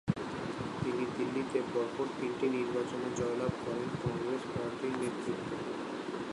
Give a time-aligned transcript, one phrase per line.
[0.81, 5.55] তিনি দিল্লিতে পরপর তিনটি নির্বাচনে জয়লাভ করেন কংগ্রেস পার্টির নেতৃত্বে।